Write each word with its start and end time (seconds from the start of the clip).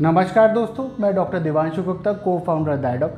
नमस्कार 0.00 0.48
दोस्तों, 0.52 0.84
मैं 1.00 1.14
डॉक्टर 1.14 1.38
दिवांशु 1.38 1.82
गुप्ता 1.82 2.12
को 2.12 2.38
फाउंडर 2.46 2.76
डायडॉक 2.76 3.12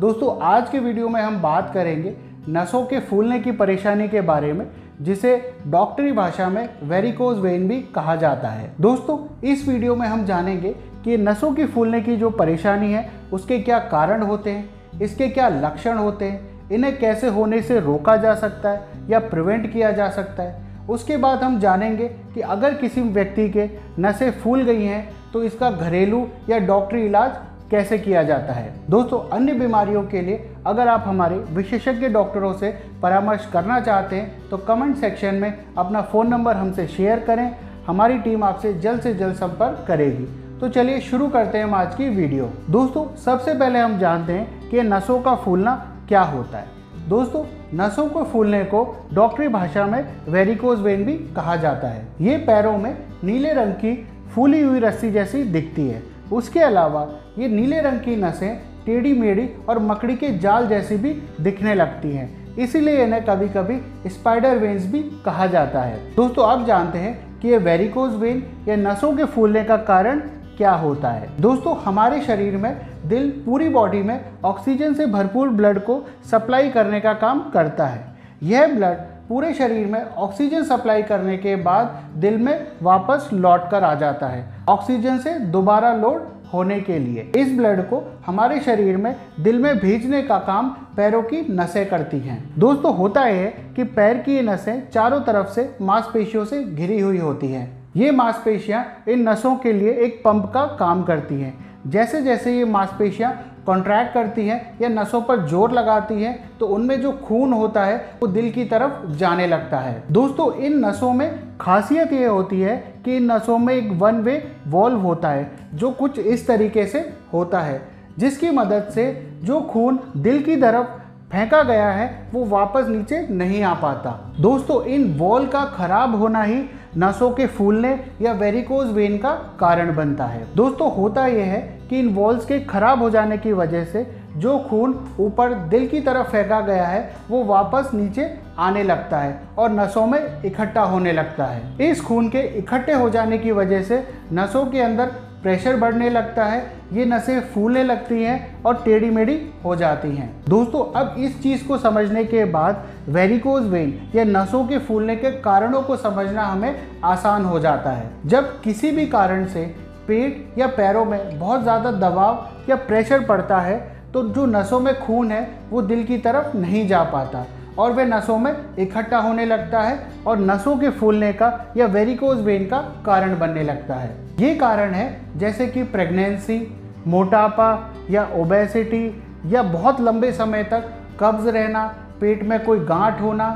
दोस्तों, 0.00 0.36
आज 0.40 0.68
के 0.70 0.78
वीडियो 0.78 1.08
में 1.08 1.20
हम 1.20 1.40
बात 1.42 1.72
करेंगे 1.74 2.14
नसों 2.48 2.84
के 2.86 3.00
फूलने 3.00 3.38
की 3.40 3.52
परेशानी 3.52 4.08
के 4.08 4.20
बारे 4.20 4.52
में, 4.52 4.66
जिसे 5.00 5.34
डॉक्टरी 5.66 6.12
भाषा 6.12 6.48
में 6.48 6.68
वेरिकोज 6.82 7.38
वेन 7.38 7.66
भी 7.68 7.80
कहा 7.94 8.16
जाता 8.16 8.48
है। 8.48 8.72
दोस्तों, 8.80 9.18
इस 9.44 9.68
वीडियो 9.68 9.96
में 9.96 10.06
हम 10.06 10.24
जानेंगे 10.24 10.74
कि 11.04 11.16
नसों 11.16 11.52
की 11.52 11.66
फूलने 11.66 12.00
की 12.00 12.16
जो 12.16 12.30
परेशानी 12.30 12.92
है, 12.92 13.08
उसके 13.32 13.58
क्या 13.58 13.78
कारण 13.78 14.22
होते 14.22 14.50
हैं, 14.50 14.68
इसके 15.02 15.28
क्या 15.28 15.48
लक्षण 15.48 15.98
होते 15.98 16.24
हैं, 16.24 16.68
इन्हें 16.70 16.98
कैसे 16.98 17.28
होने 17.28 17.62
से 17.62 17.80
रोका 17.80 18.16
जा 18.16 18.34
सकता 18.34 18.70
है 18.70 19.08
या 19.10 19.18
प्रिवेंट 19.20 19.72
किया 19.72 19.92
जा 19.92 20.10
सकता 20.10 20.42
है। 20.42 20.68
उसके 20.88 21.16
बाद 21.16 21.42
हम 21.42 21.58
जानेंगे 21.60 22.08
कि 22.34 22.40
अगर 22.40 22.74
किसी 22.74 23.00
व्यक्ति 23.02 23.48
के 23.48 23.70
नसें 23.98 24.30
फूल 24.32 24.62
गई 24.62 24.84
हैं 24.84 25.08
तो 25.32 25.42
इसका 25.42 25.70
घरेलू 25.70 26.26
या 26.50 26.58
डॉक्टरी 26.58 27.04
इलाज 27.06 27.30
कैसे 27.70 27.98
किया 27.98 28.22
जाता 28.22 28.52
है? 28.52 28.72
दोस्तों, 28.90 29.18
अन्य 29.30 29.52
बीमारियों 29.52 30.02
के 30.02 30.20
लिए 30.20 30.50
अगर 30.66 30.88
आप 30.88 31.04
हमारे 31.06 31.36
विशेषज्ञ 31.50 32.08
डॉक्टरों 32.08 32.52
से 32.52 32.70
परामर्श 33.02 33.48
करना 33.52 33.78
चाहते 33.80 34.16
हैं 34.16 34.48
तो 34.48 34.56
कमेंट 34.58 34.96
सेक्शन 34.96 35.34
में 35.34 35.52
अपना 35.78 36.02
फ़ोन 36.02 36.28
नंबर 36.28 36.56
हमसे 36.56 36.86
शेयर 36.88 37.20
करें। 37.20 37.50
हमारी 37.86 38.18
टीम 38.18 38.44
आपसे 38.44 38.72
जल्द 38.74 39.00
से 39.00 39.14
जल्द 39.14 39.34
संपर्क 39.36 39.84
करेगी। 39.88 40.26
तो 40.60 40.68
चलिए 40.68 41.00
शुरू 41.00 41.28
करते 41.28 41.58
हैं 41.58 41.64
हम 41.64 41.74
आज 41.74 41.94
की 41.94 42.08
वीडियो। 42.08 42.50
दोस्तों, 42.70 43.06
सबसे 43.16 43.54
पहले 43.54 43.78
हम 43.78 43.98
जानते 43.98 44.32
हैं 44.32 44.68
कि 44.70 44.82
नसों 44.82 45.20
का 45.20 45.34
फूलना 45.34 45.74
क्या 46.08 46.22
होता 46.22 46.58
है। 46.58 47.08
दोस्तों, 47.08 47.44
नसों 47.74 48.06
को 48.06 48.22
फूलने 48.24 48.64
को 48.64 48.84
डॉक्टरी 49.14 49.48
भाषा 49.48 49.86
में 49.86 50.04
वेरिकोज 50.28 50.80
वेन 50.80 51.04
भी 51.04 51.14
कहा 51.36 51.56
जाता 51.56 51.88
है। 51.88 52.06
ये 52.20 52.36
पैरों 52.38 52.76
में 52.78 52.96
नीले 53.24 53.52
रंग 53.52 53.72
की 53.74 53.92
फूली 54.34 54.60
हुई 54.60 54.80
रस्सी 54.80 55.10
जैसी 55.10 55.42
दिखती 55.42 55.88
है। 55.88 56.02
उसके 56.32 56.60
अलावा 56.60 57.08
ये 57.38 57.48
नीले 57.48 57.80
रंग 57.80 58.00
की 58.00 58.16
नसें 58.16 58.60
टेढ़ी 58.86 59.12
मेढ़ी 59.12 59.48
और 59.68 59.78
मकड़ी 59.78 60.16
के 60.16 60.28
जाल 60.38 60.66
जैसी 60.68 60.96
भी 60.96 61.12
दिखने 61.40 61.74
लगती 61.74 62.12
हैं। 62.12 62.56
इसीलिए 62.56 63.04
इन्हें 63.04 63.24
कभी 63.24 63.48
कभी 63.48 64.10
स्पाइडर 64.10 64.58
वेन्स 64.58 64.86
भी 64.86 65.02
कहा 65.24 65.46
जाता 65.46 65.82
है। 65.82 66.14
दोस्तों, 66.14 66.48
आप 66.48 66.66
जानते 66.66 66.98
हैं 66.98 67.38
कि 67.40 67.48
ये 67.48 67.58
वेरिकोज 67.58 68.14
वेन 68.14 68.42
या 68.68 68.76
नसों 68.76 69.12
के 69.16 69.24
फूलने 69.24 69.64
का 69.64 69.76
कारण 69.76 70.20
क्या 70.56 70.72
होता 70.72 71.10
है? 71.10 71.28
दोस्तों, 71.40 71.76
हमारे 71.76 72.20
शरीर 72.20 72.56
में 72.56 72.76
दिल 73.06 73.30
पूरी 73.46 73.68
बॉडी 73.68 74.02
में 74.02 74.24
ऑक्सीजन 74.44 74.94
से 74.94 75.06
भरपूर 75.06 75.48
ब्लड 75.48 75.78
को 75.78 76.04
सप्लाई 76.30 76.70
करने 76.70 77.00
का 77.00 77.12
काम 77.12 77.50
करता 77.50 77.86
है। 77.86 78.04
यह 78.42 78.66
ब्लड 78.66 78.96
पूरे 79.30 79.52
शरीर 79.54 79.86
में 79.86 80.14
ऑक्सीजन 80.14 80.62
सप्लाई 80.64 81.02
करने 81.02 81.36
के 81.38 81.54
बाद 81.56 82.08
दिल 82.14 82.38
में 82.38 82.66
वापस 82.82 83.28
लौट 83.32 83.70
कर 83.70 83.84
आ 83.84 83.94
जाता 83.94 84.26
है। 84.26 84.44
ऑक्सीजन 84.68 85.18
से 85.18 85.38
दोबारा 85.38 85.92
लोड 85.94 86.22
होने 86.52 86.80
के 86.80 86.98
लिए। 86.98 87.30
इस 87.36 87.52
ब्लड 87.56 87.82
को 87.82 88.02
हमारे 88.26 88.58
शरीर 88.60 88.96
में 88.96 89.14
दिल 89.40 89.58
में 89.58 89.78
भेजने 89.78 90.22
का 90.22 90.38
काम 90.38 90.70
पैरों 90.96 91.22
की 91.22 91.40
नसें 91.50 91.88
करती 91.88 92.18
हैं। 92.18 92.54
दोस्तों, 92.58 92.96
होता 92.96 93.20
है 93.20 93.46
कि 93.76 93.84
पैर 93.84 94.18
की 94.18 94.40
नसें 94.42 94.90
चारों 94.90 95.20
तरफ़ 95.20 95.48
से 95.48 95.76
मांसपेशियों 95.82 96.44
से 96.44 96.62
घिरी 96.64 97.00
हुई 97.00 97.18
होती 97.18 97.52
हैं। 97.52 97.90
ये 97.96 98.10
मांसपेशियाँ 98.10 98.84
इन 99.08 99.28
नसों 99.28 99.56
के 99.56 99.72
लिए 99.72 99.92
एक 99.94 100.22
पंप 100.24 100.50
का 100.54 100.64
काम 100.80 101.02
करती 101.02 101.40
हैं। 101.40 101.58
जैसे 101.86 102.22
जैसे 102.22 102.56
ये 102.58 102.64
मांसपेशियाँ 102.64 103.59
कॉन्ट्रैक्ट 103.70 104.12
करती 104.14 104.46
हैं 104.46 104.60
या 104.80 104.88
नसों 104.90 105.20
पर 105.22 105.46
ज़ोर 105.48 105.72
लगाती 105.72 106.22
हैं 106.22 106.38
तो 106.58 106.66
उनमें 106.68 107.00
जो 107.00 107.12
खून 107.24 107.52
होता 107.52 107.84
है, 107.84 107.96
वो 108.20 108.26
दिल 108.28 108.50
की 108.50 108.64
तरफ़ 108.66 109.06
जाने 109.16 109.46
लगता 109.46 109.78
है। 109.78 110.02
दोस्तों, 110.10 110.52
इन 110.54 110.84
नसों 110.84 111.12
में 111.12 111.58
खासियत 111.60 112.12
ये 112.12 112.26
होती 112.26 112.60
है 112.60 112.76
कि 113.04 113.16
इन 113.16 113.30
नसों 113.32 113.58
में 113.58 113.74
एक 113.74 113.90
वन 113.92 114.20
वे 114.20 114.42
वॉल्व 114.68 114.98
होता 115.00 115.28
है, 115.28 115.50
जो 115.74 115.90
कुछ 115.90 116.18
इस 116.18 116.46
तरीके 116.46 116.86
से 116.86 117.00
होता 117.32 117.60
है, 117.60 117.80
जिसकी 118.18 118.50
मदद 118.50 118.90
से 118.94 119.04
जो 119.44 119.60
खून 119.62 119.98
दिल 120.16 120.42
की 120.42 120.56
तरफ़ 120.56 120.98
फेंका 121.30 121.62
गया 121.62 121.90
है, 121.90 122.08
वो 122.32 122.44
वापस 122.46 122.88
नीचे 122.88 123.26
नहीं 123.30 123.62
आ 123.62 123.74
पाता। 123.74 124.10
दोस्तों, 124.40 124.82
इन 124.84 125.12
वॉल 125.18 125.46
का 125.46 125.64
खराब 125.76 126.14
होना 126.14 126.42
ही 126.42 126.62
नसों 126.96 127.30
के 127.30 127.46
फूलने 127.46 127.98
या 128.22 128.32
वेरिकोज 128.32 128.90
वेन 128.92 129.18
का 129.18 129.32
कारण 129.60 129.94
बनता 129.94 130.24
है। 130.24 130.46
दोस्तों, 130.56 130.92
होता 130.92 131.26
यह 131.26 131.44
है 131.44 131.60
कि 131.90 131.98
इन 131.98 132.08
वॉल्स 132.14 132.46
के 132.46 132.58
खराब 132.60 133.02
हो 133.02 133.10
जाने 133.10 133.38
की 133.38 133.52
वजह 133.52 133.84
से 133.84 134.06
जो 134.36 134.58
खून 134.70 134.94
ऊपर 135.20 135.54
दिल 135.68 135.86
की 135.88 136.00
तरफ़ 136.00 136.28
फेंका 136.28 136.60
गया 136.60 136.86
है, 136.86 137.14
वो 137.30 137.42
वापस 137.44 137.90
नीचे 137.94 138.28
आने 138.58 138.82
लगता 138.82 139.18
है 139.18 139.40
और 139.58 139.70
नसों 139.70 140.06
में 140.06 140.42
इकट्ठा 140.44 140.82
होने 140.82 141.12
लगता 141.12 141.44
है। 141.44 141.90
इस 141.90 142.00
खून 142.00 142.28
के 142.28 142.40
इकट्ठे 142.58 142.92
हो 142.92 143.10
जाने 143.10 143.38
की 143.38 143.52
वजह 143.52 143.82
से 143.82 144.04
नसों 144.32 144.64
के 144.66 144.80
अंदर 144.80 145.10
प्रेशर 145.42 145.76
बढ़ने 145.76 146.08
लगता 146.10 146.44
है, 146.44 146.60
ये 146.92 147.04
नसें 147.04 147.40
फूलने 147.50 147.82
लगती 147.84 148.22
हैं 148.22 148.62
और 148.62 148.82
टेढ़ी 148.84 149.10
मेढ़ी 149.10 149.36
हो 149.64 149.74
जाती 149.76 150.08
हैं। 150.08 150.30
दोस्तों, 150.48 150.84
अब 150.92 151.14
इस 151.18 151.42
चीज़ 151.42 151.66
को 151.68 151.78
समझने 151.78 152.24
के 152.24 152.44
बाद 152.46 152.84
वेरिकोज 153.08 153.66
वेन 153.66 153.98
या 154.14 154.24
नसों 154.26 154.64
के 154.68 154.78
फूलने 154.78 155.16
के 155.16 155.30
कारणों 155.40 155.82
को 155.82 155.96
समझना 155.98 156.42
हमें 156.42 156.74
आसान 157.04 157.44
हो 157.44 157.60
जाता 157.60 157.90
है। 157.90 158.10
जब 158.26 158.60
किसी 158.62 158.90
भी 158.90 159.06
कारण 159.08 159.46
से 159.46 159.64
पेट 160.06 160.58
या 160.58 160.66
पैरों 160.68 161.04
में 161.04 161.38
बहुत 161.38 161.62
ज़्यादा 161.62 161.90
दबाव 161.92 162.70
या 162.70 162.76
प्रेशर 162.78 163.24
पड़ता 163.24 163.60
है 163.60 163.78
तो 164.12 164.22
जो 164.28 164.44
नसों 164.48 164.78
में 164.80 164.94
खून 165.00 165.30
है, 165.32 165.48
वो 165.70 165.82
दिल 165.82 166.02
की 166.04 166.16
तरफ़ 166.18 166.56
नहीं 166.56 166.86
जा 166.88 167.02
पाता। 167.04 167.44
और 167.80 167.92
वे 167.92 168.04
नसों 168.04 168.38
में 168.38 168.52
इकट्ठा 168.78 169.18
होने 169.18 169.44
लगता 169.44 169.80
है 169.80 169.98
और 170.26 170.38
नसों 170.40 170.76
के 170.78 170.90
फूलने 170.90 171.32
का 171.32 171.52
या 171.76 171.86
वेरिकोज 171.86 172.40
वेन 172.40 172.66
का 172.66 172.78
कारण 173.06 173.38
बनने 173.38 173.62
लगता 173.62 173.94
है। 173.94 174.10
ये 174.40 174.54
कारण 174.54 174.94
है, 174.94 175.20
जैसे 175.36 175.66
कि 175.66 175.82
प्रेगनेंसी 175.82 176.60
मोटापा 177.06 177.94
या 178.10 178.28
ओबेसिटी 178.34 179.22
या 179.46 179.62
बहुत 179.62 180.00
लंबे 180.00 180.32
समय 180.32 180.64
तक 180.64 180.92
कब्ज 181.20 181.48
रहना, 181.48 181.86
पेट 182.20 182.42
में 182.42 182.58
कोई 182.64 182.78
गांठ 182.78 183.20
होना, 183.20 183.48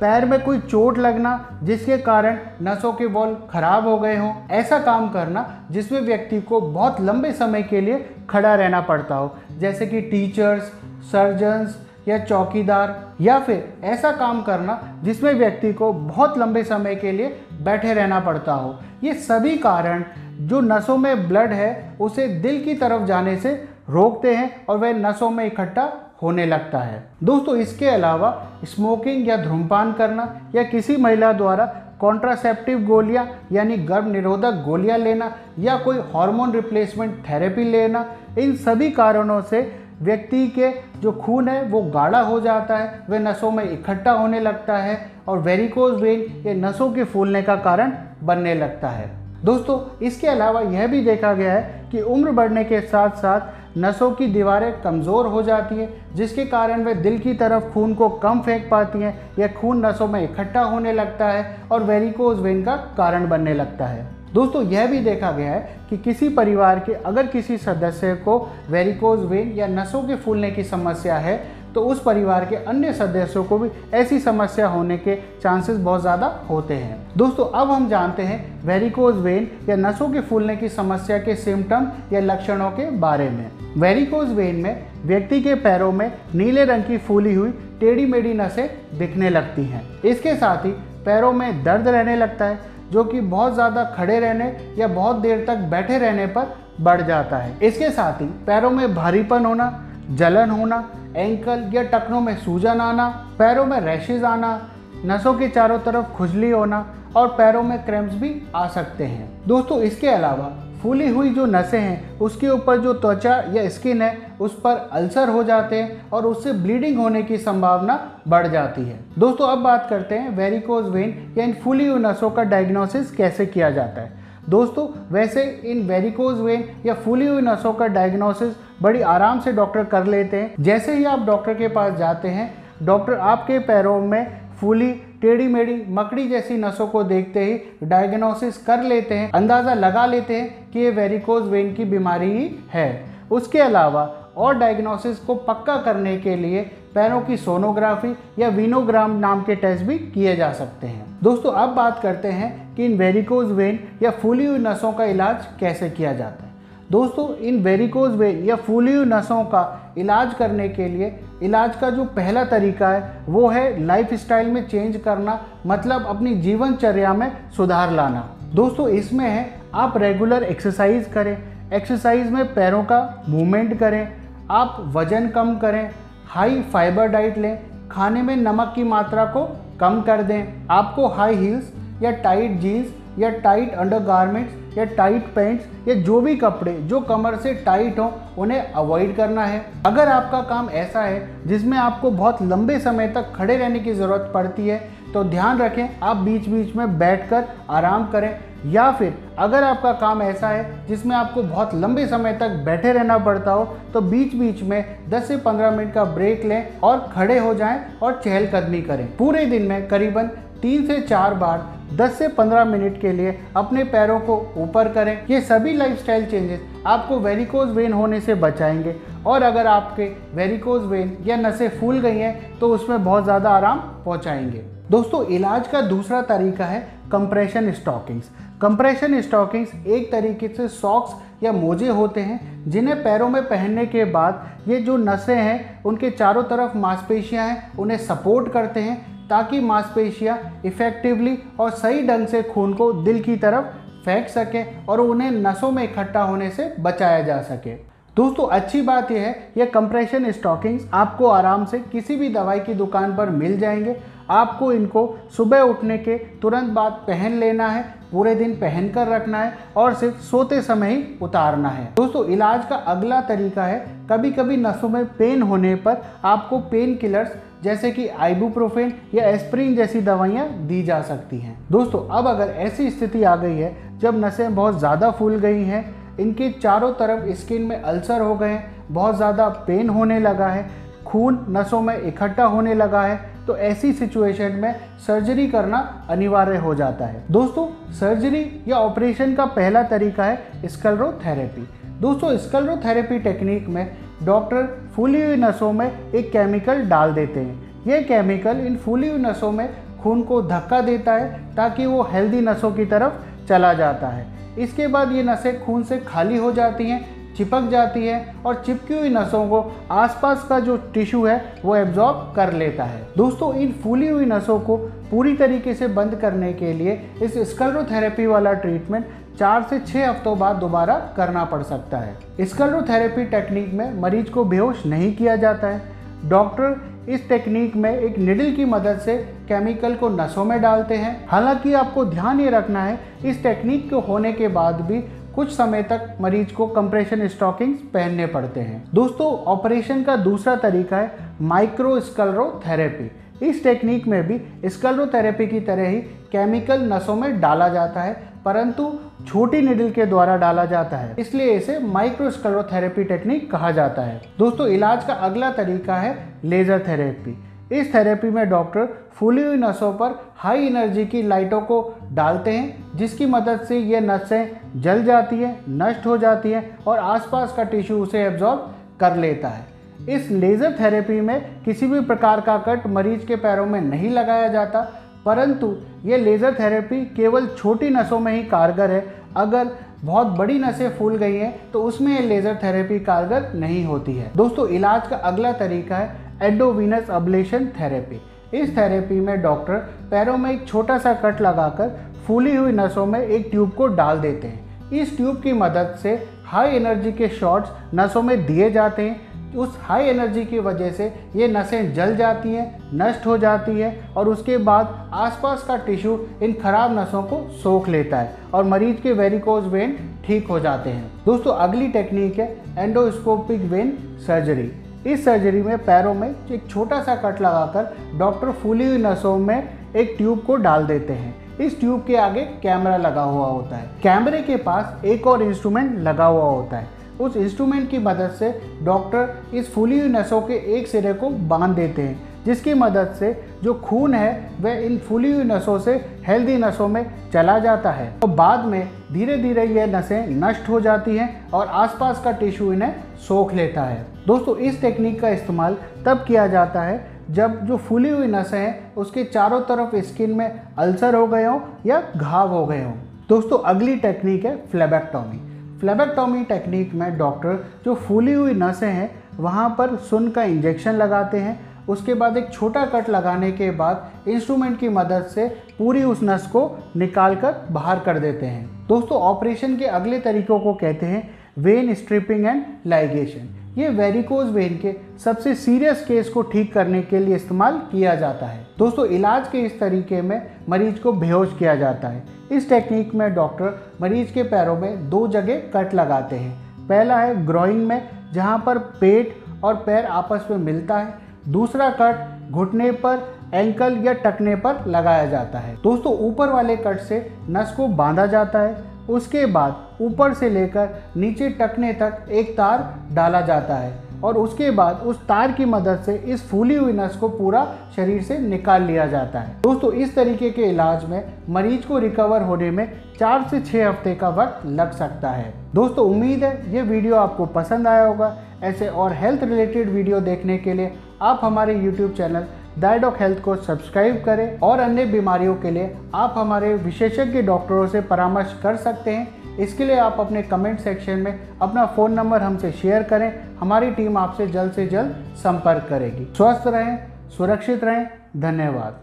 पैर 0.00 0.24
में 0.24 0.40
कोई 0.44 0.58
चोट 0.60 0.98
लगना, 0.98 1.58
जिसके 1.62 1.96
कारण 1.98 2.38
नसों 2.62 2.92
के 2.92 3.06
बॉल 3.06 3.36
खराब 3.50 3.86
हो 3.88 3.96
गए 3.98 4.16
हों। 4.16 4.32
ऐसा 4.50 4.78
काम 4.78 5.08
करना, 5.08 5.44
जिसमें 5.70 6.00
व्यक्ति 6.00 6.40
को 6.40 6.60
बहुत 6.60 7.00
लंबे 7.00 7.32
समय 7.32 7.62
के 7.62 7.80
लिए 7.80 8.04
खड़ा 8.30 8.54
रहना 8.54 8.80
पड़ता 8.80 9.14
हो, 9.14 9.34
जैसे 9.58 9.86
कि 9.86 10.00
टीचर्स 10.00 10.72
सर्जन्स 11.12 11.76
या 12.08 12.18
चौकीदार 12.18 12.96
या 13.20 13.38
फिर 13.38 13.84
ऐसा 13.84 14.12
काम 14.12 14.42
करना 14.42 14.80
जिसमें 15.04 15.32
व्यक्ति 15.34 15.72
को 15.72 15.92
बहुत 15.92 16.38
लंबे 16.38 16.62
समय 16.64 16.94
के 16.94 17.12
लिए 17.12 17.36
बैठे 17.62 17.94
रहना 17.94 18.20
पड़ता 18.20 18.52
हो। 18.52 18.78
ये 19.04 19.14
सभी 19.14 19.56
कारण 19.58 20.04
जो 20.40 20.60
नसों 20.60 20.96
में 20.96 21.28
ब्लड 21.28 21.52
है, 21.52 21.96
उसे 22.00 22.26
दिल 22.28 22.62
की 22.64 22.74
तरफ़ 22.74 23.04
जाने 23.04 23.36
से 23.36 23.52
रोकते 23.90 24.34
हैं 24.34 24.66
और 24.66 24.76
वह 24.78 24.92
नसों 24.92 25.30
में 25.30 25.44
इकट्ठा 25.46 25.92
होने 26.22 26.46
लगता 26.46 26.78
है। 26.78 27.02
दोस्तों, 27.24 27.56
इसके 27.56 27.86
अलावा 27.86 28.30
स्मोकिंग 28.64 29.28
या 29.28 29.36
धूमपान 29.36 29.92
करना 29.92 30.40
या 30.54 30.62
किसी 30.62 30.96
महिला 30.96 31.32
द्वारा 31.32 31.66
कॉन्ट्रासेप्टिव 32.00 32.84
गोलियाँ, 32.86 33.26
यानी 33.52 33.76
गर्भ 33.76 34.06
निरोधक 34.06 34.62
गोलियाँ 34.64 34.98
लेना 34.98 35.32
या 35.58 35.76
कोई 35.76 35.98
हार्मोन 36.14 36.52
रिप्लेसमेंट 36.52 37.14
थेरेपी 37.28 37.64
लेना, 37.64 38.04
इन 38.38 38.54
सभी 38.56 38.90
कारणों 38.90 39.40
से 39.42 39.62
व्यक्ति 40.02 40.46
के 40.48 40.70
जो 41.00 41.12
खून 41.12 41.48
है, 41.48 41.62
वो 41.62 41.82
गाढ़ा 41.84 42.20
हो 42.20 42.40
जाता 42.40 42.76
है, 42.76 43.04
वह 43.10 43.18
नसों 43.18 43.50
में 43.50 43.64
इकट्ठा 43.64 44.12
होने 44.12 44.40
लगता 44.40 44.76
है 44.76 44.98
और 45.28 45.38
वेरिकोज 45.38 46.00
वेन 46.02 46.20
ये 46.46 46.54
नसों 46.54 46.90
के 46.92 47.04
फूलने 47.04 47.42
का 47.42 47.56
कारण 47.56 47.92
बनने 48.22 48.54
लगता 48.54 48.88
है। 48.88 49.10
दोस्तों, 49.44 49.78
इसके 50.06 50.26
अलावा 50.26 50.60
यह 50.60 50.86
भी 50.86 51.04
देखा 51.04 51.32
गया 51.32 51.52
है 51.52 51.88
कि 51.92 52.00
उम्र 52.02 52.30
बढ़ने 52.30 52.64
के 52.64 52.80
साथ 52.80 53.16
साथ 53.16 53.78
नसों 53.78 54.10
की 54.10 54.26
दीवारें 54.26 54.80
कमज़ोर 54.82 55.26
हो 55.26 55.42
जाती 55.42 55.74
हैं, 55.74 56.14
जिसके 56.14 56.44
कारण 56.46 56.84
वे 56.84 56.94
दिल 56.94 57.18
की 57.18 57.34
तरफ़ 57.34 57.72
खून 57.72 57.94
को 57.94 58.08
कम 58.18 58.40
फेंक 58.40 58.68
पाती 58.70 59.02
हैं 59.02 59.18
या 59.38 59.48
खून 59.50 59.84
नसों 59.86 60.06
में 60.08 60.22
इकट्ठा 60.22 60.62
होने 60.62 60.92
लगता 60.92 61.28
है 61.28 61.56
और 61.72 61.82
वेरिकोज 61.82 62.40
वेन 62.40 62.64
का 62.64 62.76
कारण 62.96 63.28
बनने 63.28 63.54
लगता 63.54 63.86
है। 63.86 64.06
दोस्तों, 64.34 64.62
यह 64.64 64.86
भी 64.86 64.98
देखा 65.00 65.30
गया 65.32 65.52
है 65.52 65.76
कि 65.90 65.96
किसी 65.98 66.28
परिवार 66.30 66.78
के, 66.78 66.92
अगर 66.94 67.26
किसी 67.26 67.56
सदस्य 67.58 68.14
को 68.24 68.38
वेरिकोज 68.70 69.24
वेन 69.24 69.52
या 69.52 69.66
नसों 69.68 70.02
के 70.02 70.16
फूलने 70.16 70.50
की 70.50 70.64
समस्या 70.64 71.18
है 71.18 71.36
तो 71.74 71.80
उस 71.82 72.00
परिवार 72.02 72.44
के 72.44 72.56
अन्य 72.56 72.92
सदस्यों 72.92 73.42
को 73.44 73.56
भी 73.58 73.68
ऐसी 73.94 74.18
समस्या 74.20 74.66
होने 74.68 74.96
के 74.98 75.14
चांसेस 75.42 75.76
बहुत 75.78 76.00
ज़्यादा 76.00 76.26
होते 76.48 76.74
हैं। 76.74 76.96
दोस्तों, 77.16 77.46
अब 77.50 77.70
हम 77.70 77.88
जानते 77.88 78.22
हैं 78.22 78.66
वेरिकोज 78.66 79.16
वेन 79.16 79.48
या 79.68 79.76
नसों 79.78 80.08
के 80.08 80.20
फूलने 80.20 80.56
की 80.56 80.68
समस्या 80.68 81.18
के 81.18 81.34
सिम्टम 81.36 81.90
या 82.12 82.20
लक्षणों 82.20 82.70
के 82.70 82.90
बारे 82.98 83.28
में। 83.30 83.50
वेरिकोज 83.76 84.32
वेन 84.32 84.56
में 84.56 84.86
व्यक्ति 85.04 85.40
के 85.42 85.54
पैरों 85.56 85.92
में 85.92 86.10
नीले 86.34 86.64
रंग 86.64 86.84
की 86.84 86.98
फूली 86.98 87.34
हुई 87.34 87.50
टेढ़ी 87.80 88.06
मेढ़ी 88.06 88.32
नसें 88.34 88.68
दिखने 88.98 89.30
लगती 89.30 89.64
हैं। 89.64 89.82
इसके 90.02 90.34
साथ 90.36 90.64
ही 90.64 90.70
पैरों 91.04 91.32
में 91.32 91.62
दर्द 91.64 91.88
रहने 91.88 92.16
लगता 92.16 92.44
है 92.44 92.58
जो 92.90 93.04
कि 93.04 93.20
बहुत 93.20 93.54
ज़्यादा 93.54 93.84
खड़े 93.96 94.18
रहने 94.20 94.44
या 94.78 94.88
बहुत 94.88 95.16
देर 95.16 95.44
तक 95.46 95.56
बैठे 95.70 95.98
रहने 95.98 96.26
पर 96.26 96.54
बढ़ 96.80 97.02
जाता 97.02 97.36
है। 97.36 97.58
इसके 97.62 97.90
साथ 97.90 98.20
ही 98.20 98.26
पैरों 98.46 98.70
में 98.70 98.94
भारीपन 98.94 99.44
होना, 99.44 99.72
जलन 100.10 100.50
होना, 100.50 100.84
एंकल 101.16 101.70
या 101.74 101.82
टखनों 101.82 102.20
में 102.20 102.36
सूजन 102.36 102.80
आना, 102.80 103.08
पैरों 103.38 103.64
में 103.66 103.80
रैशेज 103.80 104.24
आना, 104.24 104.60
नसों 105.04 105.34
के 105.34 105.48
चारों 105.48 105.78
तरफ़ 105.78 106.06
खुजली 106.08 106.50
होना 106.50 106.86
और 107.16 107.28
पैरों 107.28 107.62
में 107.62 107.84
क्रैम्प्स 107.84 108.14
भी 108.14 108.34
आ 108.54 108.66
सकते 108.68 109.04
हैं। 109.04 109.30
दोस्तों, 109.46 109.80
इसके 109.82 110.08
अलावा 110.08 110.50
फूली 110.82 111.08
हुई 111.08 111.30
जो 111.34 111.46
नसें 111.46 111.78
हैं, 111.80 112.18
उसके 112.18 112.48
ऊपर 112.48 112.76
जो 112.76 112.92
त्वचा 112.94 113.34
या 113.52 113.68
स्किन 113.68 114.02
है, 114.02 114.16
उस 114.40 114.60
पर 114.60 114.88
अल्सर 114.92 115.28
हो 115.28 115.42
जाते 115.44 115.76
हैं 115.76 116.10
और 116.10 116.26
उससे 116.26 116.52
ब्लीडिंग 116.52 116.98
होने 116.98 117.22
की 117.22 117.38
संभावना 117.38 117.98
बढ़ 118.28 118.46
जाती 118.46 118.82
है। 118.82 118.98
दोस्तों, 119.18 119.48
अब 119.48 119.58
बात 119.58 119.86
करते 119.90 120.14
हैं 120.14 120.36
वेरिकोज 120.36 120.88
वेन 120.88 121.34
या 121.38 121.44
इन 121.44 121.52
फूली 121.54 121.88
हुई 121.88 122.00
नसों 122.00 122.30
का 122.30 122.42
डायग्नोसिस 122.44 123.10
कैसे 123.10 123.46
किया 123.46 123.70
जाता 123.70 124.00
है। 124.00 124.16
दोस्तों, 124.48 124.86
वैसे 125.10 125.42
इन 125.64 125.82
वेरिकोज 125.88 126.40
वेन 126.40 126.64
या 126.86 126.94
फूली 126.94 127.26
हुई 127.26 127.42
नसों 127.42 127.72
का 127.72 127.86
डायग्नोसिस 127.86 128.54
बड़ी 128.82 129.00
आराम 129.00 129.40
से 129.40 129.52
डॉक्टर 129.52 129.84
कर 129.84 130.06
लेते 130.06 130.36
हैं। 130.36 130.54
जैसे 130.60 130.94
ही 130.94 131.04
आप 131.04 131.26
डॉक्टर 131.26 131.54
के 131.54 131.68
पास 131.68 131.92
जाते 131.94 132.28
हैं 132.28 132.52
डॉक्टर 132.82 133.14
आपके 133.14 133.58
पैरों 133.58 134.00
में 134.00 134.40
फूली 134.60 134.90
टेढ़ी 135.22 135.46
मेढ़ी 135.48 135.74
मकड़ी 135.88 136.28
जैसी 136.28 136.56
नसों 136.56 136.86
को 136.88 137.02
देखते 137.04 137.44
ही 137.44 137.86
डायग्नोसिस 137.86 138.56
कर 138.56 138.82
लेते 138.82 139.14
हैं, 139.14 139.30
अंदाज़ा 139.32 139.74
लगा 139.74 140.06
लेते 140.06 140.36
हैं 140.36 140.70
कि 140.70 140.80
ये 140.80 140.90
वेरिकोज 140.90 141.48
वेन 141.48 141.74
की 141.74 141.84
बीमारी 141.84 142.30
ही 142.32 142.50
है। 142.72 143.04
उसके 143.30 143.58
अलावा 143.58 144.04
और 144.36 144.58
डायग्नोसिस 144.58 145.18
को 145.18 145.34
पक्का 145.34 145.76
करने 145.76 146.16
के 146.16 146.36
लिए 146.36 146.62
पैरों 146.94 147.20
की 147.20 147.36
सोनोग्राफी 147.36 148.14
या 148.38 148.48
वीनोग्राम 148.48 149.18
नाम 149.18 149.42
के 149.42 149.54
टेस्ट 149.54 149.84
भी 149.84 149.98
किए 149.98 150.36
जा 150.36 150.52
सकते 150.52 150.86
हैं। 150.86 151.04
दोस्तों, 151.22 151.52
अब 151.52 151.68
बात 151.68 152.00
करते 152.02 152.28
हैं 152.28 152.74
कि 152.74 152.84
इन 152.84 152.96
वेरिकोज 152.98 153.50
वेन 153.52 153.78
या 154.02 154.10
फूली 154.12 154.46
हुई 154.46 154.58
नसों 154.58 154.92
का 154.92 155.04
इलाज 155.04 155.46
कैसे 155.60 155.90
किया 155.90 156.12
जाता 156.12 156.44
है। 156.44 156.47
दोस्तों, 156.92 157.36
इन 157.36 157.62
वेरिकोज 157.62 158.10
वे 158.10 158.30
या 158.32 158.56
फूली 158.56 158.92
नसों 159.04 159.44
का 159.44 159.94
इलाज 159.98 160.34
करने 160.34 160.68
के 160.68 160.88
लिए 160.88 161.20
इलाज 161.42 161.76
का 161.76 161.90
जो 161.90 162.04
पहला 162.04 162.44
तरीका 162.44 162.88
है, 162.88 163.12
वो 163.28 163.48
है 163.48 163.84
लाइफ 163.84 164.14
स्टाइल 164.14 164.46
में 164.46 164.68
चेंज 164.68 164.96
करना 164.96 165.40
मतलब 165.66 166.06
अपनी 166.06 166.34
जीवनचर्या 166.34 167.14
में 167.14 167.32
सुधार 167.56 167.92
लाना। 167.92 168.28
दोस्तों, 168.54 168.88
इसमें 168.88 169.30
है, 169.30 169.50
आप 169.74 169.96
रेगुलर 169.96 170.42
एक्सरसाइज 170.42 171.06
करें। 171.14 171.38
एक्सरसाइज 171.72 172.30
में 172.30 172.54
पैरों 172.54 172.82
का 172.84 173.24
मूवमेंट 173.28 173.78
करें। 173.78 174.08
आप 174.50 174.76
वज़न 174.80 175.28
कम 175.28 175.58
करें। 175.58 175.90
हाई 176.26 176.62
फाइबर 176.62 177.06
डाइट 177.06 177.38
लें। 177.38 177.58
खाने 177.90 178.22
में 178.22 178.36
नमक 178.36 178.72
की 178.76 178.84
मात्रा 178.84 179.24
को 179.24 179.44
कम 179.80 180.00
कर 180.00 180.22
दें। 180.22 180.66
आपको 180.70 181.06
हाई 181.06 181.34
हील्स 181.34 181.72
या 182.02 182.10
टाइट 182.10 182.52
जीन्स 182.52 182.94
या 183.18 183.30
टाइट 183.38 183.74
अंडर 183.74 183.98
गारमेंट्स 183.98 184.78
या 184.78 184.84
टाइट 184.86 185.26
पैंट्स 185.34 185.88
या 185.88 185.94
जो 185.96 186.20
भी 186.20 186.34
कपड़े, 186.36 186.72
जो 186.72 187.00
कमर 187.00 187.36
से 187.36 187.54
टाइट 187.56 187.98
हों, 187.98 188.10
उन्हें 188.38 188.60
अवॉइड 188.62 189.16
करना 189.16 189.44
है। 189.44 189.64
अगर 189.86 190.08
आपका 190.08 190.40
काम 190.40 190.68
ऐसा 190.70 191.00
है, 191.00 191.28
जिसमें 191.46 191.78
आपको 191.78 192.10
बहुत 192.10 192.42
लंबे 192.42 192.78
समय 192.80 193.08
तक 193.08 193.32
खड़े 193.36 193.56
रहने 193.56 193.80
की 193.80 193.94
ज़रूरत 193.94 194.30
पड़ती 194.34 194.68
है 194.68 194.78
तो 195.14 195.22
ध्यान 195.24 195.58
रखें, 195.58 195.88
आप 196.02 196.16
बीच 196.16 196.48
बीच 196.48 196.74
में 196.76 196.98
बैठकर 196.98 197.44
आराम 197.70 198.06
करें। 198.06 198.38
या 198.66 198.90
फिर, 198.92 199.14
अगर 199.38 199.62
आपका 199.62 199.92
काम 199.92 200.22
ऐसा 200.22 200.48
है, 200.48 200.86
जिसमें 200.86 201.14
आपको 201.16 201.42
बहुत 201.42 201.74
लंबे 201.74 202.06
समय 202.06 202.32
तक 202.32 202.56
बैठे 202.64 202.92
रहना 202.92 203.18
पड़ता 203.18 203.52
हो 203.52 203.64
तो 203.94 204.00
बीच 204.00 204.34
बीच 204.34 204.62
में 204.62 205.10
10 205.10 205.28
से 205.28 205.36
15 205.36 205.70
मिनट 205.70 205.92
का 205.94 206.04
ब्रेक 206.04 206.44
लें 206.44 206.80
और 206.80 206.98
खड़े 207.12 207.38
हो 207.38 207.54
जाएँ 207.54 207.80
और 208.02 208.20
चहलकदमी 208.24 208.82
करें। 208.82 209.06
पूरे 209.16 209.44
दिन 209.46 209.62
में 209.62 209.86
करीबन 209.88 210.30
तीन 210.62 210.86
से 210.86 211.00
चार 211.00 211.34
बार 211.34 211.66
10 211.92 212.12
से 212.12 212.28
15 212.28 212.64
मिनट 212.64 213.00
के 213.00 213.12
लिए 213.12 213.38
अपने 213.56 213.84
पैरों 213.84 214.18
को 214.20 214.36
ऊपर 214.56 214.88
करें। 214.88 215.26
ये 215.30 215.40
सभी 215.40 215.72
लाइफस्टाइल 215.72 216.26
चेंजेस 216.26 216.60
आपको 216.86 217.18
वेरिकोज 217.18 217.70
वेन 217.70 217.92
होने 217.92 218.20
से 218.20 218.34
बचाएँगे। 218.36 218.96
और 219.26 219.42
अगर 219.42 219.66
आपके 219.66 220.04
वेरिकोज 220.34 220.82
वेन 220.82 221.16
या 221.26 221.36
नसें 221.36 221.68
फूल 221.70 221.98
गई 222.00 222.18
हैं 222.18 222.58
तो 222.58 222.68
उसमें 222.74 223.04
बहुत 223.04 223.24
ज़्यादा 223.24 223.50
आराम 223.50 223.78
पहुँचाएँगे। 224.04 224.64
दोस्तों, 224.90 225.24
इलाज 225.26 225.68
का 225.68 225.80
दूसरा 225.80 226.20
तरीका 226.22 226.64
है 226.64 226.80
कंप्रेशन 227.12 227.72
स्टॉकिंग्स 227.72 228.30
कंप्रेशन 228.62 229.20
स्टॉकिंग्स 229.20 229.86
एक 229.86 230.10
तरीके 230.12 230.48
से 230.48 230.66
सॉक्स 230.68 231.12
या 231.42 231.52
मोजे 231.52 231.88
होते 231.88 232.20
हैं, 232.20 232.70
जिन्हें 232.70 233.02
पैरों 233.02 233.28
में 233.28 233.42
पहनने 233.42 233.84
के 233.86 234.04
बाद 234.04 234.68
ये 234.68 234.80
जो 234.80 234.96
नसें 234.96 235.36
हैं, 235.36 235.82
उनके 235.82 236.10
चारों 236.10 236.42
तरफ़ 236.42 236.76
मांसपेशियाँ 236.76 237.46
हैं, 237.46 237.76
उन्हें 237.78 237.98
सपोर्ट 237.98 238.52
करते 238.52 238.80
हैं। 238.80 239.17
ताकि 239.30 239.60
मांसपेशियाँ 239.60 240.38
इफ़ेक्टिवली 240.64 241.38
और 241.60 241.70
सही 241.70 242.06
ढंग 242.06 242.26
से 242.26 242.42
खून 242.42 242.74
को 242.74 242.92
दिल 242.92 243.22
की 243.22 243.36
तरफ़ 243.36 243.64
फेंक 244.04 244.28
सकें 244.28 244.86
और 244.86 245.00
उन्हें 245.00 245.30
नसों 245.30 245.70
में 245.70 245.82
इकट्ठा 245.84 246.22
होने 246.22 246.50
से 246.50 246.74
बचाया 246.80 247.22
जा 247.22 247.40
सके। 247.42 247.74
दोस्तों, 248.16 248.46
अच्छी 248.48 248.80
बात 248.82 249.10
यह 249.10 249.20
है 249.20 249.52
यह 249.56 249.64
कंप्रेशन 249.64 250.30
स्टॉकिंग्स 250.32 250.88
आपको 250.94 251.26
आराम 251.26 251.64
से 251.64 251.78
किसी 251.78 252.16
भी 252.16 252.28
दवाई 252.28 252.60
की 252.60 252.74
दुकान 252.74 253.16
पर 253.16 253.30
मिल 253.30 253.58
जाएँगे। 253.58 253.96
आपको 254.30 254.72
इनको 254.72 255.18
सुबह 255.36 255.60
उठने 255.62 255.98
के 255.98 256.16
तुरंत 256.42 256.70
बाद 256.70 256.92
पहन 257.06 257.38
लेना 257.40 257.66
है, 257.66 257.82
पूरे 258.12 258.34
दिन 258.34 258.54
पहन 258.56 258.88
कर 258.88 259.08
रखना 259.08 259.38
है 259.38 259.52
और 259.76 259.94
सिर्फ़ 259.94 260.20
सोते 260.20 260.60
समय 260.62 260.90
ही 260.90 261.04
उतारना 261.22 261.68
है। 261.68 261.84
दोस्तों, 261.96 262.24
इलाज 262.26 262.64
का 262.66 262.76
अगला 262.76 263.20
तरीका 263.22 263.64
है 263.64 263.78
कभी 264.10 264.30
कभी 264.32 264.56
नसों 264.56 264.88
में 264.88 265.04
पेन 265.08 265.42
होने 265.42 265.74
पर 265.76 266.02
आपको 266.24 266.58
पेन 266.70 266.94
किलर्स 266.96 267.36
जैसे 267.62 267.90
कि 267.90 268.06
आइबुप्रोफेन 268.08 268.92
या 269.14 269.24
एस्प्रिन 269.26 269.74
जैसी 269.76 270.00
दवाइयाँ 270.00 270.48
दी 270.66 270.82
जा 270.82 271.00
सकती 271.02 271.38
हैं। 271.38 271.58
दोस्तों, 271.70 272.06
अब 272.08 272.26
अगर 272.26 272.48
ऐसी 272.48 272.90
स्थिति 272.90 273.22
आ 273.22 273.34
गई 273.36 273.56
है, 273.56 273.76
जब 273.98 274.24
नसें 274.24 274.54
बहुत 274.54 274.78
ज़्यादा 274.78 275.10
फूल 275.10 275.36
गई 275.36 275.62
हैं, 275.64 275.84
इनके 276.20 276.50
चारों 276.52 276.92
तरफ़ 276.92 277.30
स्किन 277.34 277.62
में 277.62 277.80
अल्सर 277.80 278.20
हो 278.20 278.34
गए 278.34 278.48
हैं, 278.48 278.84
बहुत 278.90 279.16
ज़्यादा 279.16 279.48
पेन 279.66 279.88
होने 279.88 280.18
लगा 280.20 280.46
है, 280.46 280.68
खून 281.06 281.44
नसों 281.50 281.80
में 281.80 281.96
इकट्ठा 281.98 282.44
होने 282.44 282.74
लगा 282.74 283.02
है 283.02 283.20
तो 283.48 283.56
ऐसी 283.56 283.92
सिचुएशन 283.92 284.52
में 284.52 284.74
सर्जरी 284.98 285.46
करना 285.48 285.78
अनिवार्य 286.10 286.56
हो 286.56 286.74
जाता 286.74 287.06
है। 287.06 287.22
दोस्तों 287.30 287.66
सर्जरी 287.92 288.44
या 288.68 288.76
ऑपरेशन 288.76 289.34
का 289.34 289.44
पहला 289.46 289.82
तरीका 289.82 290.24
है 290.24 290.68
स्कलरोथेरेपी 290.68 291.66
दोस्तों 292.00 292.36
स्कलरोथेरेपी 292.38 293.18
टेक्निक 293.18 293.68
में 293.68 293.96
डॉक्टर 294.24 294.66
फूली 294.96 295.22
हुई 295.22 295.36
नसों 295.36 295.72
में 295.72 296.12
एक 296.12 296.30
केमिकल 296.32 296.82
डाल 296.82 297.14
देते 297.14 297.40
हैं। 297.40 297.84
यह 297.86 298.02
केमिकल 298.02 298.60
इन 298.60 298.76
फूली 298.76 299.08
हुई 299.08 299.18
नसों 299.18 299.52
में 299.52 299.68
खून 300.02 300.22
को 300.22 300.42
धक्का 300.42 300.80
देता 300.80 301.12
है 301.12 301.54
ताकि 301.54 301.86
वो 301.86 302.02
हेल्दी 302.02 302.40
नसों 302.40 302.70
की 302.72 302.84
तरफ़ 302.84 303.46
चला 303.48 303.72
जाता 303.74 304.08
है। 304.08 304.26
इसके 304.58 304.86
बाद 304.86 305.12
ये 305.12 305.22
नसें 305.22 305.64
खून 305.64 305.82
से 305.82 305.98
खाली 305.98 306.36
हो 306.36 306.52
जाती 306.52 306.90
हैं 306.90 307.17
चिपक 307.38 307.68
जाती 307.70 308.06
है 308.06 308.34
और 308.46 308.62
चिपकी 308.66 308.98
हुई 308.98 309.08
नसों 309.08 309.48
को 309.48 309.60
आसपास 309.90 310.44
का 310.48 310.58
जो 310.60 310.76
टिश्यू 310.94 311.24
है 311.26 311.36
वो 311.64 311.76
एब्जॉर्ब 311.76 312.32
कर 312.36 312.52
लेता 312.52 312.84
है। 312.84 313.06
दोस्तों, 313.16 313.54
इन 313.54 313.72
फूली 313.72 314.08
हुई 314.08 314.24
नसों 314.24 314.60
को 314.60 314.76
पूरी 315.10 315.34
तरीके 315.36 315.74
से 315.74 315.88
बंद 315.88 316.14
करने 316.14 316.52
के 316.52 316.72
लिए 316.72 317.00
इस 317.22 317.38
स्कलरोथेरेपी 317.54 318.26
वाला 318.26 318.52
ट्रीटमेंट 318.52 319.06
चार 319.38 319.62
से 319.62 319.78
छः 319.80 320.08
हफ्तों 320.10 320.38
बाद 320.38 320.56
दोबारा 320.56 320.94
करना 321.16 321.44
पड़ 321.44 321.62
सकता 321.62 321.98
है। 321.98 322.46
स्कलरोथेरेपी 322.46 323.24
टेक्निक 323.24 323.72
में 323.74 324.00
मरीज़ 324.00 324.30
को 324.30 324.44
बेहोश 324.44 324.86
नहीं 324.86 325.16
किया 325.16 325.36
जाता 325.36 325.66
है। 325.66 325.82
डॉक्टर 326.24 326.76
इस 327.08 327.28
टेक्निक 327.28 327.76
में 327.76 327.90
एक 327.98 328.18
निडल 328.18 328.52
की 328.52 328.64
मदद 328.64 328.98
से 328.98 329.16
केमिकल 329.48 329.94
को 329.94 330.08
नसों 330.08 330.44
में 330.44 330.60
डालते 330.62 330.94
हैं। 330.94 331.28
हालाँकि 331.28 331.72
आपको 331.74 332.04
ध्यान 332.04 332.40
ये 332.40 332.50
रखना 332.50 332.82
है, 332.84 332.98
इस 333.24 333.42
टेक्निक 333.42 333.88
के 333.90 333.96
होने 333.96 334.32
के 334.32 334.48
बाद 334.48 334.80
भी 334.80 334.98
कुछ 335.38 335.50
समय 335.52 335.82
तक 335.82 336.16
मरीज़ 336.20 336.52
को 336.52 336.66
कंप्रेशन 336.66 337.26
स्टॉकिंग्स 337.28 337.80
पहनने 337.94 338.26
पड़ते 338.26 338.60
हैं। 338.60 338.82
दोस्तों 338.94 339.26
ऑपरेशन 339.46 340.02
का 340.02 340.16
दूसरा 340.16 340.54
तरीका 340.56 340.96
है 340.96 341.34
माइक्रो 341.42 341.98
स्कलरोथेरेपी 342.00 343.46
इस 343.46 343.62
टेक्निक 343.64 344.06
में 344.06 344.22
भी 344.22 344.40
स्कलरोथेरेपी 344.68 345.46
की 345.46 345.60
तरह 345.60 345.88
ही 345.88 346.00
केमिकल 346.32 346.82
नसों 346.92 347.14
में 347.16 347.40
डाला 347.40 347.68
जाता 347.68 348.00
है, 348.00 348.16
परंतु 348.44 348.92
छोटी 349.26 349.60
निडल 349.60 349.90
के 349.90 350.06
द्वारा 350.06 350.36
डाला 350.36 350.64
जाता 350.64 350.96
है। 350.96 351.14
इसलिए 351.18 351.52
इसे 351.52 351.78
माइक्रोस्कलोथेरेपी 351.78 353.04
टेक्निक 353.04 353.50
कहा 353.50 353.70
जाता 353.70 354.02
है। 354.02 354.20
दोस्तों, 354.38 354.66
इलाज 354.66 355.04
का 355.04 355.14
अगला 355.14 355.50
तरीका 355.52 355.96
है 355.96 356.16
लेजर 356.44 356.84
थेरेपी 356.88 357.36
इस 357.70 357.92
थेरेपी 357.94 358.30
में 358.30 358.48
डॉक्टर 358.50 358.86
फूली 359.12 359.42
हुई 359.42 359.56
नसों 359.56 359.92
पर 359.92 360.14
हाई 360.36 360.66
एनर्जी 360.66 361.04
की 361.06 361.22
लाइटों 361.22 361.60
को 361.62 361.80
डालते 362.12 362.50
हैं, 362.50 362.96
जिसकी 362.96 363.26
मदद 363.26 363.60
से 363.60 363.78
ये 363.78 364.00
नसें 364.00 364.80
जल 364.82 365.02
जाती 365.04 365.36
हैं, 365.36 365.58
नष्ट 365.70 366.06
हो 366.06 366.16
जाती 366.18 366.50
हैं 366.50 366.78
और 366.80 366.98
आसपास 366.98 367.52
का 367.56 367.64
टिश्यू 367.64 367.98
उसे 368.02 368.22
एब्जॉर्ब 368.24 368.74
कर 369.00 369.16
लेता 369.16 369.48
है। 369.48 369.66
इस 370.10 370.30
लेज़र 370.30 370.76
थेरेपी 370.80 371.20
में 371.20 371.40
किसी 371.64 371.86
भी 371.86 372.00
प्रकार 372.02 372.40
का 372.40 372.56
कट 372.66 372.86
मरीज़ 372.88 373.26
के 373.26 373.36
पैरों 373.36 373.66
में 373.66 373.80
नहीं 373.80 374.10
लगाया 374.10 374.48
जाता, 374.48 374.80
परंतु 375.26 375.74
ये 376.04 376.16
लेज़र 376.16 376.54
थेरेपी 376.54 377.04
केवल 377.16 377.46
छोटी 377.48 377.90
नसों 377.90 378.20
में 378.20 378.32
ही 378.32 378.42
कारगर 378.44 378.90
है। 378.90 379.04
अगर 379.36 379.70
बहुत 380.00 380.26
बड़ी 380.28 380.58
नसें 380.58 380.88
फूल 380.96 381.16
गई 381.16 381.36
हैं 381.36 381.70
तो 381.72 381.82
उसमें 381.82 382.12
ये 382.12 382.20
लेज़र 382.20 382.58
थेरेपी 382.62 382.98
कारगर 383.00 383.52
नहीं 383.54 383.84
होती 383.84 384.14
है। 384.14 384.30
दोस्तों, 384.36 384.68
इलाज 384.68 385.08
का 385.08 385.16
अगला 385.16 385.52
तरीका 385.54 385.96
है 385.96 386.27
एडोविनस 386.42 387.10
अब्लेशन 387.10 387.66
थेरेपी। 387.80 388.20
इस 388.58 388.76
थेरेपी 388.76 389.20
में 389.20 389.40
डॉक्टर 389.42 389.74
पैरों 390.10 390.36
में 390.38 390.50
एक 390.50 390.66
छोटा 390.68 390.98
सा 390.98 391.12
कट 391.14 391.40
लगाकर 391.40 391.96
फूली 392.26 392.56
हुई 392.56 392.72
नसों 392.72 393.06
में 393.06 393.20
एक 393.20 393.48
ट्यूब 393.50 393.70
को 393.70 393.86
डाल 393.86 394.20
देते 394.20 394.48
हैं। 394.48 394.90
इस 394.92 395.16
ट्यूब 395.16 395.40
की 395.42 395.52
मदद 395.52 395.96
से 396.02 396.12
हाई 396.44 396.76
एनर्जी 396.76 397.12
के 397.12 397.28
शॉट्स 397.28 397.70
नसों 397.94 398.22
में 398.22 398.46
दिए 398.46 398.70
जाते 398.70 399.02
हैं। 399.02 399.26
उस 399.56 399.76
हाई 399.82 400.04
एनर्जी 400.04 400.44
की 400.44 400.58
वजह 400.58 400.90
से 400.90 401.12
ये 401.36 401.48
नसें 401.48 401.94
जल 401.94 402.16
जाती 402.16 402.52
हैं, 402.54 402.90
नष्ट 402.94 403.26
हो 403.26 403.36
जाती 403.38 403.78
है 403.80 403.94
और 404.16 404.28
उसके 404.28 404.56
बाद 404.58 405.10
आसपास 405.12 405.62
का 405.62 405.76
टिश्यू 405.76 406.18
इन 406.42 406.52
खराब 406.52 406.98
नसों 406.98 407.22
को 407.22 407.38
सोख 407.62 407.88
लेता 407.88 408.18
है 408.18 408.34
और 408.54 408.64
मरीज़ 408.64 409.00
के 409.02 409.12
वेरिकोज 409.12 409.66
वेन 409.66 409.96
ठीक 410.26 410.48
हो 410.48 410.58
जाते 410.60 410.90
हैं। 410.90 411.10
दोस्तों, 411.24 411.54
अगली 411.54 411.88
टेक्निक 411.88 412.38
है 412.38 412.56
एंडोस्कोपिक 412.78 413.60
वेन 413.62 413.96
सर्जरी 414.26 414.70
इस 415.06 415.24
सर्जरी 415.24 415.62
में 415.62 415.78
पैरों 415.78 416.14
में 416.14 416.28
एक 416.28 416.66
छोटा 416.70 417.02
सा 417.02 417.14
कट 417.16 417.40
लगाकर 417.40 418.18
डॉक्टर 418.18 418.50
फूली 418.52 418.86
हुई 418.86 418.98
नसों 418.98 419.36
में 419.38 419.68
एक 419.96 420.14
ट्यूब 420.18 420.38
को 420.38 420.56
डाल 420.56 420.86
देते 420.86 421.12
हैं। 421.12 421.56
इस 421.58 421.80
ट्यूब 421.80 422.04
के 422.06 422.16
आगे 422.16 422.40
कैमरा 422.62 422.96
लगा 422.96 423.22
हुआ 423.22 423.46
होता 423.46 423.76
है। 423.76 423.90
कैमरे 424.02 424.42
के 424.42 424.56
पास 424.56 425.04
एक 425.04 425.26
और 425.26 425.42
इंस्ट्रूमेंट 425.42 425.98
लगा 425.98 426.24
हुआ 426.24 426.44
होता 426.44 426.76
है। 426.76 426.88
उस 427.20 427.36
इंस्ट्रूमेंट 427.36 427.90
की 427.90 427.98
मदद 427.98 428.30
से 428.30 428.62
डॉक्टर 428.82 429.56
इस 429.56 429.72
फूली 429.74 430.00
हुई 430.00 430.08
नसों 430.08 430.40
के 430.42 430.54
एक 430.76 430.88
सिरे 430.88 431.12
को 431.12 431.28
बाँध 431.28 431.74
देते 431.76 432.02
हैं, 432.02 432.20
जिसकी 432.44 432.74
मदद 432.74 433.14
से 433.18 433.44
जो 433.62 433.74
खून 433.74 434.14
है, 434.14 434.50
वह 434.60 434.72
इन 434.72 434.98
फूली 434.98 435.32
हुई 435.32 435.44
नसों 435.44 435.78
से 435.78 435.94
हेल्दी 436.26 436.56
नसों 436.56 436.88
में 436.88 437.06
चला 437.32 437.58
जाता 437.58 437.90
है। 437.90 438.06
और 438.06 438.18
तो 438.18 438.26
बाद 438.26 438.64
में 438.64 438.88
धीरे 439.12 439.36
धीरे 439.36 439.66
ये 439.66 439.86
नसें 439.86 440.28
नष्ट 440.28 440.68
हो 440.68 440.80
जाती 440.80 441.16
हैं 441.16 441.50
और 441.50 441.66
आसपास 441.66 442.20
का 442.24 442.32
टिश्यू 442.32 442.72
इन्हें 442.72 442.94
सोख 443.28 443.54
लेता 443.54 443.82
है। 443.82 444.17
दोस्तों, 444.28 444.56
इस 444.56 444.80
टेक्निक 444.80 445.20
का 445.20 445.28
इस्तेमाल 445.28 445.76
तब 446.06 446.24
किया 446.26 446.46
जाता 446.46 446.80
है 446.82 446.96
जब 447.30 447.60
जो 447.66 447.76
फूली 447.76 448.08
हुई 448.08 448.26
नसें 448.26 448.58
हैं, 448.58 448.94
उसके 448.94 449.22
चारों 449.24 449.60
तरफ़ 449.60 449.94
स्किन 450.06 450.30
में 450.30 450.60
अल्सर 450.78 451.14
हो 451.14 451.26
गए 451.26 451.44
हों 451.44 451.60
या 451.86 452.00
घाव 452.16 452.48
हो 452.48 452.64
गए 452.66 452.82
हों। 452.84 452.92
दोस्तों, 453.28 453.58
अगली 453.58 453.94
टेक्निक 453.96 454.44
है 454.44 454.56
फ्लेबेक्टोमी 454.66 455.38
फ्लेबेक्टोमी 455.80 456.44
टेक्निक 456.44 456.92
में 456.94 457.16
डॉक्टर 457.18 457.64
जो 457.84 457.94
फूली 457.94 458.32
हुई 458.32 458.54
नसें 458.54 458.86
हैं, 458.86 459.10
वहाँ 459.36 459.68
पर 459.78 459.96
सुन 460.10 460.30
का 460.30 460.42
इंजेक्शन 460.44 460.94
लगाते 460.94 461.38
हैं। 461.38 461.58
उसके 461.88 462.14
बाद 462.14 462.36
एक 462.36 462.52
छोटा 462.52 462.84
कट 462.86 463.08
लगाने 463.10 463.50
के 463.52 463.70
बाद 463.70 464.28
इंस्ट्रूमेंट 464.28 464.78
की 464.80 464.88
मदद 464.88 465.26
से 465.34 465.48
पूरी 465.78 466.02
उस 466.04 466.20
नस 466.22 466.46
को 466.46 466.70
निकाल 466.96 467.36
कर 467.36 467.54
बाहर 467.70 468.00
कर 468.00 468.18
देते 468.18 468.46
हैं। 468.46 468.86
दोस्तों 468.88 469.20
ऑपरेशन 469.20 469.76
के 469.76 469.86
अगले 469.86 470.18
तरीकों 470.18 470.60
को 470.60 470.74
कहते 470.74 471.06
हैं 471.06 471.28
वेन 471.58 471.94
स्ट्रिपिंग 471.94 472.46
एंड 472.46 472.64
लाइगेशन 472.86 473.54
ये 473.78 473.88
वेरिकोज 473.88 474.46
वेन 474.46 474.78
के 474.82 474.96
सबसे 475.18 475.54
सीरियस 475.54 476.04
केस 476.04 476.28
को 476.28 476.42
ठीक 476.42 476.72
करने 476.74 477.02
के 477.02 477.18
लिए 477.18 477.36
इस्तेमाल 477.36 477.78
किया 477.92 478.14
जाता 478.14 478.46
है। 478.46 478.66
दोस्तों, 478.78 479.06
इलाज 479.06 479.48
के 479.48 479.58
इस 479.58 479.80
तरीके 479.80 480.22
में 480.22 480.50
मरीज़ 480.68 481.00
को 481.00 481.12
बेहोश 481.12 481.56
किया 481.58 481.74
जाता 481.74 482.08
है। 482.08 482.24
इस 482.52 482.68
टेक्निक 482.68 483.14
में 483.14 483.34
डॉक्टर 483.34 483.92
मरीज़ 484.00 484.32
के 484.32 484.42
पैरों 484.42 484.76
में 484.76 485.10
दो 485.10 485.28
जगह 485.28 485.54
कट 485.54 485.94
लगाते 485.94 486.36
हैं। 486.36 486.86
पहला 486.88 487.20
है 487.20 487.46
ग्रोइंग 487.46 487.86
में, 487.86 488.08
जहाँ 488.32 488.62
पर 488.66 488.78
पेट 488.78 489.36
और 489.64 489.74
पैर 489.74 490.04
आपस 490.04 490.48
में 490.50 490.58
मिलता 490.58 490.98
है। 490.98 491.14
दूसरा 491.48 491.90
कट 491.90 492.50
घुटने 492.50 492.90
पर 492.90 493.34
एंकल 493.54 493.96
या 493.96 494.12
टकने 494.12 494.56
पर 494.56 494.86
लगाया 494.86 495.26
जाता 495.26 495.58
है। 495.58 495.76
दोस्तों, 495.82 496.18
ऊपर 496.18 496.48
वाले 496.48 496.76
कट 496.76 496.98
से 496.98 497.32
नस 497.50 497.74
को 497.76 497.88
बांधा 497.88 498.26
जाता 498.26 498.58
है। 498.58 498.82
उसके 499.08 499.46
बाद 499.46 499.87
ऊपर 500.00 500.34
से 500.34 500.50
लेकर 500.50 500.88
नीचे 501.16 501.48
टकने 501.50 501.92
तक 501.92 502.26
एक 502.30 502.56
तार 502.56 502.92
डाला 503.12 503.40
जाता 503.40 503.74
है 503.74 503.92
और 504.24 504.36
उसके 504.38 504.70
बाद 504.70 505.02
उस 505.06 505.20
तार 505.26 505.52
की 505.52 505.64
मदद 505.64 506.02
से 506.06 506.14
इस 506.26 506.48
फूली 506.48 506.74
हुई 506.74 506.92
नस 506.92 507.16
को 507.16 507.28
पूरा 507.28 507.64
शरीर 507.96 508.22
से 508.22 508.38
निकाल 508.38 508.82
लिया 508.82 509.06
जाता 509.06 509.40
है। 509.40 509.54
दोस्तों, 509.62 509.92
इस 509.92 510.14
तरीके 510.14 510.50
के 510.50 510.62
इलाज 510.62 511.04
में 511.04 511.22
मरीज़ 511.50 511.86
को 511.86 511.98
रिकवर 511.98 512.42
होने 512.42 512.70
में 512.70 512.90
चार 513.18 513.46
से 513.50 513.60
छः 513.60 513.88
हफ़्ते 513.88 514.14
का 514.14 514.28
वक्त 514.30 514.66
लग 514.66 514.92
सकता 514.92 515.30
है। 515.30 515.52
दोस्तों, 515.74 516.06
उम्मीद 516.06 516.44
है 516.44 516.74
ये 516.74 516.82
वीडियो 516.82 517.16
आपको 517.16 517.46
पसंद 517.46 517.88
आया 517.88 518.04
होगा। 518.04 518.36
ऐसे 518.62 518.88
और 518.88 519.12
हेल्थ 519.12 519.42
रिलेटेड 519.42 519.90
वीडियो 519.90 520.20
देखने 520.20 520.56
के 520.58 520.74
लिए 520.74 520.92
आप 521.22 521.40
हमारे 521.42 521.74
यूट्यूब 521.74 522.12
चैनल 522.12 522.46
डायडॉक 522.78 523.16
हेल्थ 523.20 523.40
को 523.42 523.56
सब्सक्राइब 523.56 524.22
करें 524.24 524.58
और 524.58 524.78
अन्य 524.78 525.04
बीमारियों 525.04 525.54
के 525.54 525.70
लिए 525.70 525.96
आप 526.14 526.34
हमारे 526.36 526.74
विशेषज्ञ 526.74 527.42
डॉक्टरों 527.42 527.86
से 527.86 528.00
परामर्श 528.00 528.60
कर 528.62 528.76
सकते 528.76 529.10
हैं। 529.10 529.56
इसके 529.56 529.84
लिए 529.84 529.98
आप 529.98 530.16
अपने 530.20 530.42
कमेंट 530.42 530.80
सेक्शन 530.80 531.18
में 531.18 531.40
अपना 531.62 531.86
फ़ोन 531.86 532.12
नंबर 532.12 532.42
हमसे 532.42 532.72
शेयर 532.72 533.02
करें। 533.02 533.40
हमारी 533.60 533.90
टीम 533.90 534.18
आपसे 534.18 534.46
जल्द 534.46 534.72
से 534.72 534.86
जल्द 534.86 535.34
संपर्क 535.36 535.86
करेगी। 535.88 536.34
स्वस्थ 536.36 536.66
रहें, 536.66 536.98
सुरक्षित 537.28 537.84
रहें। 537.84 538.06
धन्यवाद। 538.36 538.96